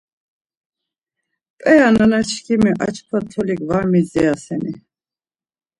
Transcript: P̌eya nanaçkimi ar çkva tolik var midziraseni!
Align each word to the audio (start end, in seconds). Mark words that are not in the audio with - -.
P̌eya 1.59 1.87
nanaçkimi 1.95 2.71
ar 2.83 2.91
çkva 2.95 3.19
tolik 3.31 3.61
var 3.69 3.85
midziraseni! 3.91 4.73